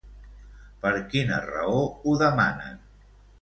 [0.85, 2.81] Per quina raó ho demanen?